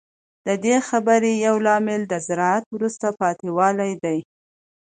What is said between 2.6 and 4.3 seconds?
وروسته پاتې والی دی